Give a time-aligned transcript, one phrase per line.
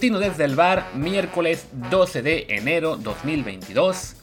[0.00, 4.16] Matutino desde el bar, miércoles 12 de enero 2022.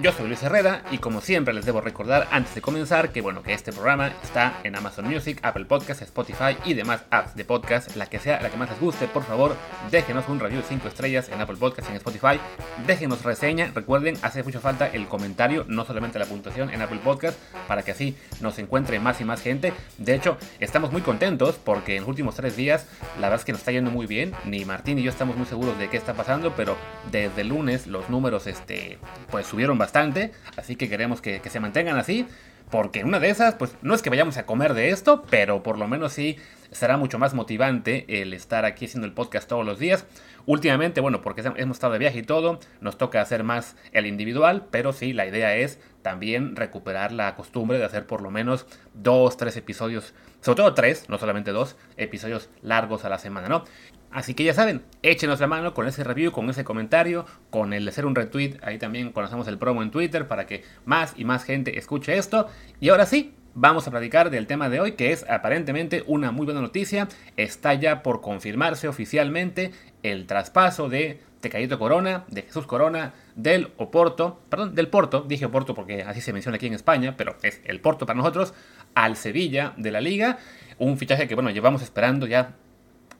[0.00, 3.42] Yo soy Luis Herrera y como siempre les debo recordar antes de comenzar que bueno
[3.42, 7.96] que este programa está en Amazon Music, Apple Podcasts, Spotify y demás apps de podcast,
[7.96, 9.56] la que sea la que más les guste, por favor,
[9.90, 12.38] déjenos un review de 5 estrellas en Apple Podcasts en Spotify,
[12.86, 17.40] déjenos reseña, recuerden, hace mucha falta el comentario, no solamente la puntuación en Apple Podcasts,
[17.66, 19.72] para que así nos encuentre más y más gente.
[19.96, 23.50] De hecho, estamos muy contentos porque en los últimos 3 días la verdad es que
[23.50, 26.14] nos está yendo muy bien, ni Martín y yo estamos muy seguros de qué está
[26.14, 26.76] pasando, pero
[27.10, 29.00] desde el lunes los números este
[29.32, 32.26] pues subieron bastante bastante, así que queremos que, se mantengan así,
[32.70, 35.78] porque una de esas, pues no es que vayamos a comer de esto, pero por
[35.78, 36.36] lo menos sí
[36.70, 40.04] será mucho más motivante el estar aquí haciendo el podcast todos los días.
[40.44, 44.66] Últimamente, bueno, porque hemos estado de viaje y todo, nos toca hacer más el individual,
[44.70, 49.38] pero sí, la idea es también recuperar la costumbre de hacer por lo menos dos,
[49.38, 53.64] tres episodios, sobre todo tres, no solamente dos, episodios largos a la semana, ¿no?
[54.10, 57.86] Así que ya saben, échenos la mano con ese review, con ese comentario, con el
[57.86, 58.56] hacer un retweet.
[58.62, 62.48] Ahí también conocemos el promo en Twitter para que más y más gente escuche esto.
[62.80, 66.46] Y ahora sí, vamos a platicar del tema de hoy, que es aparentemente una muy
[66.46, 67.08] buena noticia.
[67.36, 74.40] Está ya por confirmarse oficialmente el traspaso de Tecayito Corona, de Jesús Corona, del Oporto,
[74.48, 77.80] perdón, del Porto, dije Oporto porque así se menciona aquí en España, pero es el
[77.80, 78.54] Porto para nosotros,
[78.94, 80.38] al Sevilla de la Liga.
[80.78, 82.54] Un fichaje que, bueno, llevamos esperando ya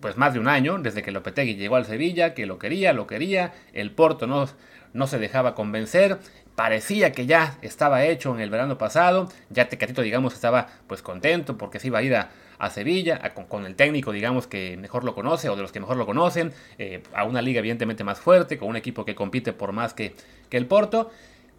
[0.01, 3.07] pues más de un año, desde que Lopetegui llegó al Sevilla, que lo quería, lo
[3.07, 4.49] quería, el Porto no,
[4.93, 6.19] no se dejaba convencer,
[6.55, 11.57] parecía que ya estaba hecho en el verano pasado, ya Tecatito digamos estaba pues contento
[11.57, 12.31] porque se iba a ir a,
[12.71, 16.07] Sevilla, con, el técnico digamos que mejor lo conoce o de los que mejor lo
[16.07, 19.95] conocen, eh, a una liga evidentemente más fuerte, con un equipo que compite por más
[19.95, 20.17] que,
[20.51, 21.13] que el Porto,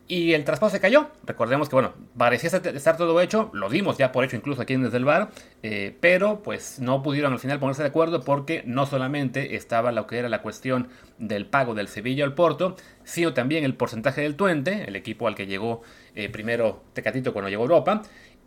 [0.10, 1.08] y el traspaso se cayó.
[1.24, 4.98] Recordemos que, bueno, parecía estar todo hecho, lo dimos ya por hecho incluso aquí Desde
[4.98, 5.30] el Bar,
[5.62, 10.08] eh, pero pues no pudieron al final ponerse de acuerdo porque no solamente estaba lo
[10.08, 14.36] que era la cuestión del pago del Sevilla al Porto, sino también el porcentaje del
[14.36, 15.84] Tuente, el equipo al que llegó
[16.16, 18.02] eh, primero Tecatito cuando llegó a Europa.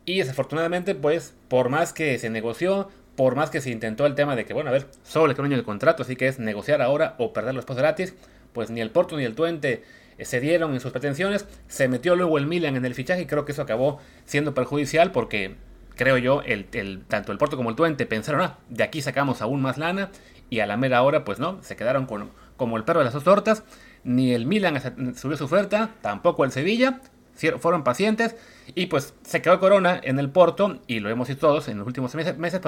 [0.05, 4.35] Y desafortunadamente, pues, por más que se negoció, por más que se intentó el tema
[4.35, 6.83] de que, bueno, a ver, solo le queda un año contrato, así que es negociar
[6.83, 8.17] ahora o perder los gratis,
[8.53, 9.85] pues ni el Porto ni el Tuente
[10.21, 11.47] se dieron en sus pretensiones.
[11.69, 15.13] Se metió luego el Milan en el fichaje y creo que eso acabó siendo perjudicial
[15.13, 15.57] porque
[15.95, 16.67] creo yo, el,
[17.07, 20.11] tanto el Porto como el Twente pensaron, ah, de aquí sacamos aún más lana
[20.51, 23.15] y a la mera hora, pues no, se quedaron con, como el perro de las
[23.15, 23.65] dos tortas.
[24.05, 24.81] Ni el Milan
[25.17, 27.01] subió su oferta, tampoco el Sevilla,
[27.51, 28.37] fueron pacientes
[28.75, 31.87] y pues se quedó Corona en el Porto y lo hemos visto todos en los
[31.87, 32.61] últimos meses, meses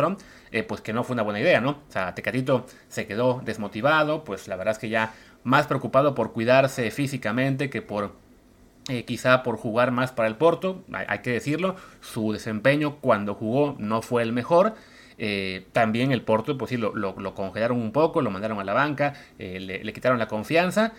[0.50, 1.70] eh, pues que no fue una buena idea, ¿no?
[1.70, 5.14] O sea, Tecatito se quedó desmotivado, pues la verdad es que ya
[5.44, 8.12] más preocupado por cuidarse físicamente que por
[8.88, 13.76] eh, quizá por jugar más para el Porto, hay, que decirlo, su desempeño cuando jugó
[13.78, 14.74] no fue el mejor.
[15.16, 19.14] Eh, también el Porto, pues sí, lo, congelaron un poco, lo mandaron a la banca,
[19.38, 20.92] le, quitaron la confianza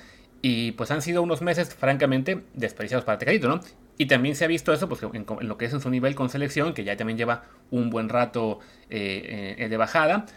[0.48, 3.62] y pues han sido unos meses, francamente, desperdiciados para Tecadito, ¿no?
[3.98, 6.30] Y también se ha visto eso pues, en, lo que es en su nivel con
[6.30, 10.28] selección, que ya también lleva un buen rato de bajada.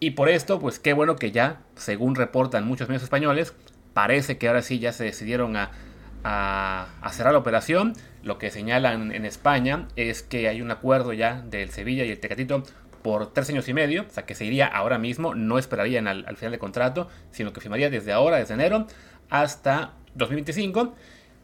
[0.00, 3.54] Y por esto, pues qué bueno que ya, según reportan muchos medios españoles,
[3.94, 5.70] parece que ahora sí ya se decidieron a,
[7.10, 7.94] cerrar la operación.
[8.22, 12.20] Lo que señalan en España es que hay un acuerdo ya del Sevilla y el
[12.20, 12.64] Tecatito
[13.04, 16.24] por tres años y medio, o sea que se iría ahora mismo, no esperarían al,
[16.36, 18.86] final del contrato, sino que firmaría desde ahora, desde enero,
[19.30, 20.94] hasta 2025.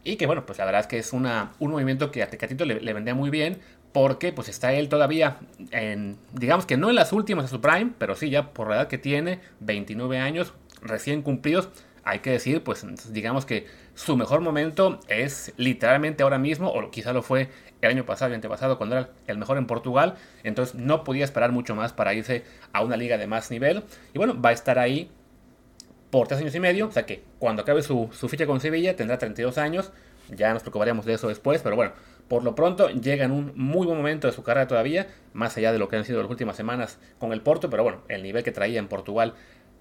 [0.02, 2.64] Y que bueno, pues la verdad es que es una, un movimiento que a Tecatito
[2.64, 3.58] le, vendría muy bien,
[3.92, 5.38] porque pues está él todavía
[5.72, 8.76] en, digamos que no en las últimas de su prime, pero sí ya por la
[8.76, 11.68] edad que tiene, 29 años recién cumplidos,
[12.02, 17.12] hay que decir, pues digamos que su mejor momento es literalmente ahora mismo, o quizá
[17.12, 17.50] lo fue
[17.82, 21.52] el año pasado, el antepasado, cuando era el mejor en Portugal, entonces no podía esperar
[21.52, 23.84] mucho más para irse a una liga de más nivel,
[24.14, 25.10] y bueno, va a estar ahí
[26.10, 28.96] por tres años y medio, o sea que cuando acabe su, su ficha con Sevilla
[28.96, 29.92] tendrá 32 años,
[30.28, 31.92] ya nos preocuparíamos de eso después, pero bueno,
[32.28, 35.72] por lo pronto llega en un muy buen momento de su carrera todavía, más allá
[35.72, 38.42] de lo que han sido las últimas semanas con el Porto, pero bueno, el nivel
[38.42, 39.34] que traía en Portugal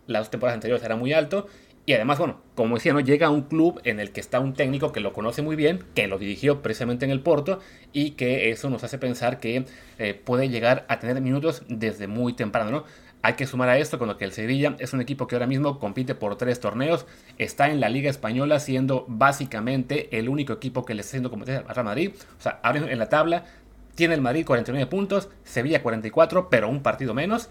[0.09, 1.47] las dos temporadas anteriores era muy alto.
[1.89, 2.99] Y además, bueno, como decía, ¿no?
[2.99, 5.83] llega a un club en el que está un técnico que lo conoce muy bien,
[5.95, 7.61] que lo dirigió precisamente en el Porto
[7.93, 9.65] y que eso nos hace pensar que
[9.97, 12.83] eh, puede llegar a tener minutos desde muy temprano, ¿no?
[13.23, 15.47] Hay que sumar a esto con lo que el Sevilla es un equipo que ahora
[15.47, 17.07] mismo compite por tres torneos,
[17.39, 21.65] está en la Liga Española siendo básicamente el único equipo que le está haciendo competencia
[21.67, 22.11] al Real Madrid.
[22.37, 23.45] O sea, ahora en la tabla
[23.95, 27.49] tiene el Madrid 49 puntos, Sevilla 44, pero un partido menos.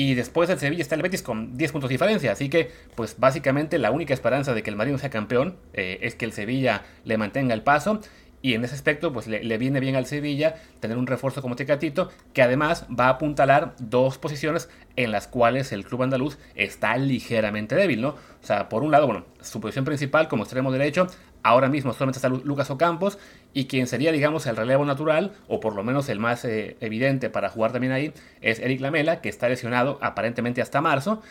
[0.00, 2.32] Y después el Sevilla está el Betis con 10 puntos de diferencia.
[2.32, 6.14] Así que, pues básicamente la única esperanza de que el Madrid sea campeón eh, es
[6.14, 8.00] que el Sevilla le mantenga el paso.
[8.40, 12.10] y en ese aspecto, pues le, viene bien al Sevilla tener un refuerzo como Tecatito,
[12.32, 17.74] que además va a apuntalar dos posiciones en las cuales el club andaluz está ligeramente
[17.74, 18.08] débil, ¿no?
[18.08, 21.08] O sea, por un lado, bueno, su posición principal como extremo derecho,
[21.42, 23.18] ahora mismo solamente está Lucas Ocampos,
[23.52, 27.30] y quien sería, digamos, el relevo natural, o por lo menos el más eh, evidente
[27.30, 31.22] para jugar también ahí, es Eric Lamela, que está lesionado aparentemente hasta marzo.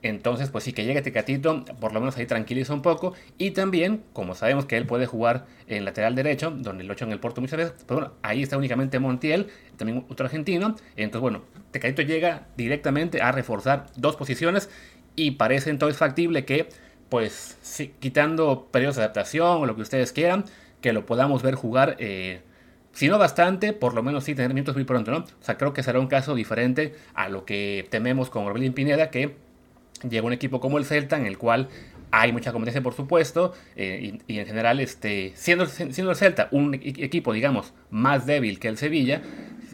[0.00, 3.14] Entonces, pues sí, que llegue Tecatito, por lo menos ahí tranquiliza un poco.
[3.36, 7.12] Y también, como sabemos que él puede jugar en lateral derecho, donde lo hecho en
[7.12, 10.76] el Porto muchas veces, pues bueno, ahí está únicamente Montiel, también otro argentino.
[10.96, 11.42] Entonces, bueno,
[11.72, 14.70] Tecatito llega directamente a reforzar dos posiciones
[15.16, 16.68] y parece entonces factible que,
[17.08, 17.56] pues,
[18.00, 20.44] quitando periodos de adaptación o lo que ustedes quieran,
[20.80, 21.96] que lo podamos ver jugar.
[21.98, 22.40] Eh,
[22.92, 25.18] si no bastante, por lo menos sí tener minutos muy pronto, ¿no?
[25.18, 29.10] O sea, creo que será un caso diferente a lo que tememos con Orbelín Pineda,
[29.10, 29.36] que
[30.08, 31.68] llega un equipo como el Celta, en el cual
[32.10, 36.74] hay mucha competencia, por supuesto, eh, y, en general, este, siendo, siendo el Celta un
[36.74, 39.22] e-, equipo, digamos, más débil que el Sevilla,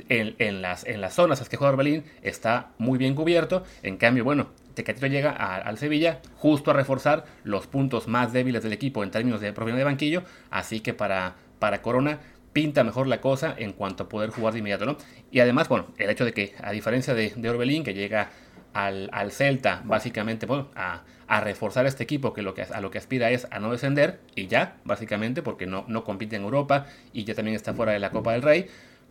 [0.09, 3.65] en, las, en las zonas en las que juega Orbelín está muy bien cubierto.
[3.83, 8.73] En cambio, bueno, Tecatito llega al Sevilla justo a reforzar los puntos más débiles del
[8.73, 12.19] equipo en términos de propiedad de banquillo, así que para, para Corona
[12.55, 14.97] pinta mejor la cosa en cuanto a poder jugar de inmediato, ¿no?
[15.31, 18.31] Y además, bueno, el hecho de que, a diferencia de, Orbelín, que llega
[18.73, 21.03] al, Celta, básicamente, bueno, a,
[21.41, 24.77] reforzar este equipo que, que a lo que aspira es a no descender, y ya,
[24.85, 28.33] básicamente, porque no, no compite en Europa y ya también está fuera de la Copa
[28.33, 28.67] del Rey,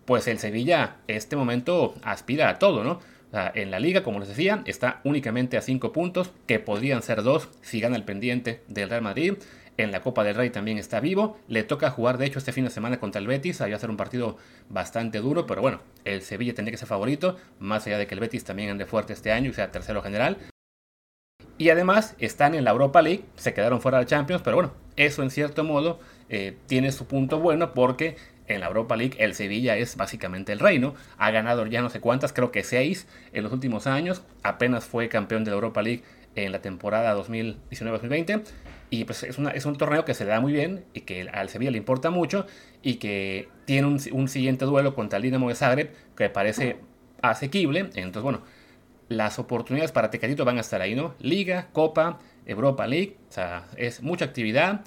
[0.06, 3.00] pues el Sevilla, este momento, aspira a todo, ¿no?
[3.34, 7.50] En la liga, como les decía, está únicamente a 5 puntos, que podrían ser 2
[7.62, 9.34] si gana el pendiente del Real Madrid.
[9.76, 11.40] En la Copa del Rey también está vivo.
[11.48, 13.60] Le toca jugar, de hecho, este fin de semana contra el Betis.
[13.60, 14.38] Ahí va ser un partido
[14.70, 18.20] bastante duro, pero bueno, el Sevilla tendría que ser favorito, más allá de que el
[18.20, 20.38] Betis también ande fuerte este año y sea tercero general.
[21.58, 25.24] Y además están en la Europa League, se quedaron fuera de Champions, pero bueno, eso
[25.24, 26.00] en cierto modo
[26.30, 28.16] eh, tiene su punto bueno porque
[28.48, 30.96] en la Europa League el Sevilla es básicamente el reino.
[31.18, 34.24] Ha ganado ya no sé cuántas, creo que seis en los últimos años.
[34.44, 36.04] Apenas fue campeón de la Europa League
[36.36, 38.44] en la temporada 2019-2020.
[38.90, 41.72] Y pues es, un torneo que se le da muy bien y que al Sevilla
[41.72, 42.46] le importa mucho
[42.84, 46.78] y que tiene un, siguiente duelo contra el Dinamo de Zagreb que parece
[47.22, 47.80] asequible.
[47.96, 48.44] Entonces, bueno,
[49.10, 51.16] las oportunidades para Tecatito van a estar ahí, ¿no?
[51.20, 54.82] Liga, Copa, Europa League, o sea, es mucha actividad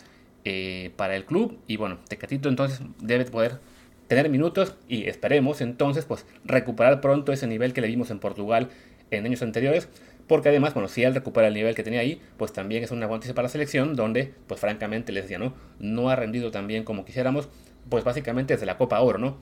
[0.48, 3.58] eh, para el club y bueno, Tecatito entonces debe poder
[4.06, 8.69] tener minutos y esperemos entonces pues recuperar pronto ese nivel que le vimos en Portugal
[9.10, 9.88] en años anteriores
[10.28, 13.08] porque además, bueno, si él recupera el nivel que tenía ahí, pues también es una
[13.08, 15.54] noticia para la selección, donde, pues francamente, les decía, ¿no?
[15.81, 17.48] No ha rendido tan bien como quisiéramos,
[17.88, 19.38] pues básicamente desde la Copa Oro, ¿no?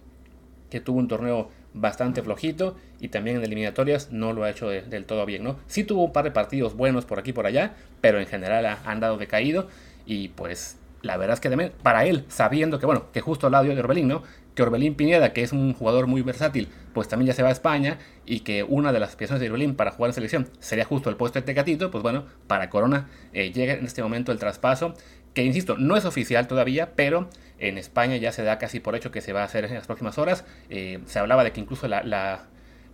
[0.70, 5.04] Que tuvo un torneo bastante flojito y también en eliminatorias no lo ha hecho del
[5.04, 5.58] todo bien, ¿no?
[5.66, 8.64] Sí tuvo un par de partidos buenos por aquí y por allá, pero en general
[8.64, 9.68] ha andado decaído
[10.06, 13.52] y pues la verdad es que también para él, sabiendo que, bueno, que justo al
[13.52, 14.22] lado de Orbelín, ¿no?
[14.54, 17.52] Que Orbelín Pineda, que es un jugador muy versátil, pues también ya se va a
[17.52, 21.10] España y que una de las aspiraciones de Orbelín para jugar en selección sería justo
[21.10, 24.94] el puesto de Tecatito, pues bueno, para Corona eh, llega en este momento el traspaso,
[25.34, 27.28] que insisto, no es oficial todavía, pero
[27.58, 29.86] en España ya se da casi por hecho que se va a hacer en las
[29.86, 30.44] próximas horas.
[30.70, 32.44] Eh, se hablaba de que incluso la, la,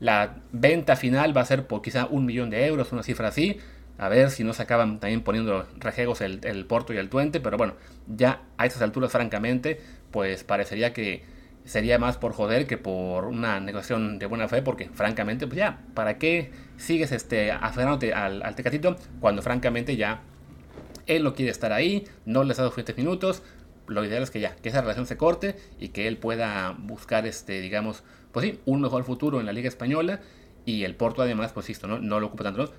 [0.01, 3.61] la venta final va a ser por quizá un millón de euros, una cifra así
[4.01, 7.59] a ver si no se acaban también poniendo rejegos el, Porto y el Tuente, pero
[7.59, 7.75] bueno,
[8.07, 9.79] ya a estas alturas, francamente,
[10.11, 11.23] pues parecería que
[11.67, 15.83] sería más por joder que por una negociación de buena fe, porque francamente, pues ya,
[15.93, 20.23] ¿para qué sigues este, aferrándote al, al Tecatito cuando francamente ya
[21.07, 23.43] él no quiere estar ahí, no les ha dado suficientes minutos?
[23.87, 27.27] Lo ideal es que ya, que esa relación se corte y que él pueda buscar,
[27.27, 28.03] este, digamos,
[28.33, 30.21] pues sí, un mejor futuro en la Liga Española
[30.65, 32.73] y el Porto además, pues esto, no, no lo ocupa tanto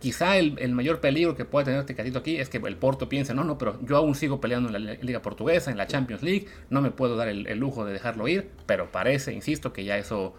[0.00, 3.44] quizá el, mayor peligro que puede tener Tecatito aquí es que el Porto piense, no,
[3.44, 6.80] no, pero yo aún sigo peleando en la Liga Portuguesa, en la Champions League, no
[6.80, 10.34] me puedo dar el, lujo de dejarlo ir, pero parece, insisto, que ya eso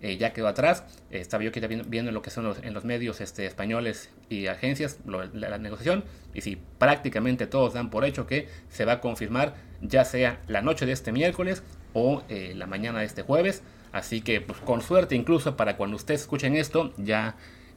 [0.00, 0.84] eh, ya quedó atrás.
[1.10, 4.98] estaba yo aquí viendo, lo que son los, en los medios este, españoles y agencias,
[5.04, 6.04] la, negociación,
[6.34, 10.62] y si prácticamente todos dan por hecho que se va a confirmar ya sea la
[10.62, 13.62] noche de este miércoles o eh, la mañana de este jueves.
[13.92, 17.36] Así que, pues, con suerte, incluso para cuando ustedes escuchen esto, ya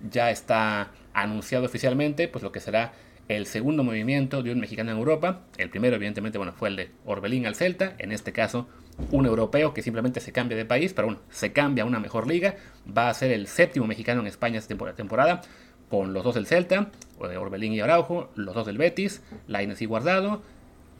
[0.09, 2.93] ya está anunciado oficialmente pues lo que será
[3.27, 5.41] el segundo movimiento de un mexicano en Europa.
[5.57, 7.95] El primero, evidentemente, bueno, fue el de Orbelín al Celta.
[7.97, 8.67] En este caso,
[9.11, 12.27] un europeo que simplemente se cambia de país, pero bueno, se cambia a una mejor
[12.27, 12.55] liga.
[12.95, 15.41] Va a ser el séptimo mexicano en España esta temporada,
[15.89, 20.41] con los dos del Celta, Orbelín y Araujo, los dos del Betis, Laines y Guardado,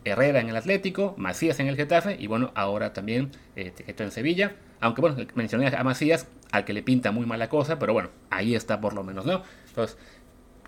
[0.04, 4.56] Herrera en el Atlético, Macías en el Getafe y bueno, ahora también eh, en Sevilla.
[4.80, 8.56] Aunque bueno, mencioné a Macías, al que le pinta muy mala cosa, pero bueno, ahí
[8.56, 9.44] está por lo menos, ¿no?
[9.68, 9.98] Entonces,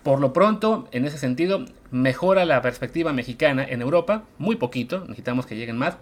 [0.02, 5.46] por lo pronto, en ese sentido, mejora la perspectiva mexicana en Europa, muy poquito, necesitamos
[5.46, 5.98] que lleguen más,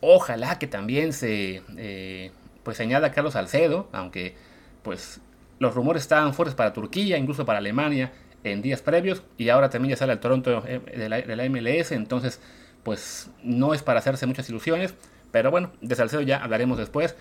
[0.00, 2.30] Ojalá que también se eh,
[2.62, 4.34] pues añada Carlos Salcedo, aunque
[4.82, 5.20] pues
[5.58, 8.12] los rumores estaban fuertes para Turquía, incluso para Alemania
[8.44, 11.48] en días previos, y ahora también ya sale el Toronto eh, de la, de la
[11.48, 12.40] MLS, entonces
[12.82, 14.94] pues no es para hacerse muchas ilusiones,
[15.32, 17.16] pero bueno, de Salcedo ya hablaremos después.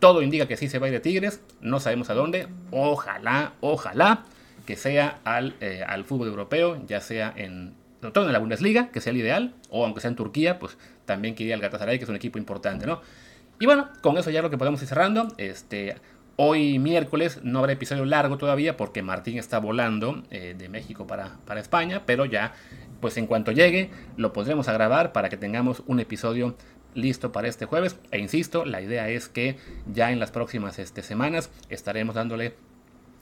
[0.00, 3.52] Todo indica que sí se va a ir de Tigres, no sabemos a dónde, ojalá,
[3.60, 4.24] ojalá
[4.66, 9.00] que sea al, eh, al fútbol europeo, ya sea en, todo en la Bundesliga, que
[9.00, 12.10] sea el ideal, o aunque sea en Turquía, pues también quería el Galatasaray, que es
[12.10, 13.00] un equipo importante, ¿no?
[13.58, 15.28] Y bueno, con eso ya lo que podemos ir cerrando.
[15.36, 15.96] Este,
[16.36, 21.36] hoy miércoles no habrá episodio largo todavía porque Martín está volando eh, de México para,
[21.44, 22.54] para España, pero ya,
[23.02, 26.56] pues en cuanto llegue, lo podremos a grabar para que tengamos un episodio
[26.94, 27.96] listo para este jueves.
[28.10, 29.56] E insisto, la idea es que
[29.92, 32.54] ya en las próximas este, semanas estaremos dándole,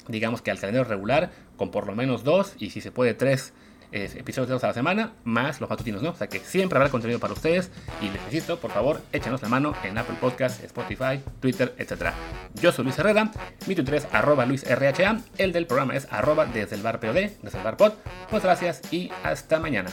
[0.09, 3.53] digamos que al calendario regular, con por lo menos dos y si se puede tres
[3.91, 6.11] episodios a la semana, más los matutinos, ¿no?
[6.11, 7.71] O sea que siempre habrá contenido para ustedes
[8.01, 12.13] y les necesito, por favor, échenos la mano en Apple Podcast, Spotify, Twitter, etc.
[12.61, 13.31] Yo soy Luis Herrera,
[13.67, 17.59] mi Twitter es arroba LuisRHA, el del programa es arroba desde el bar POD, desde
[17.59, 17.93] el bar pod.
[18.31, 19.91] Pues gracias y hasta mañana.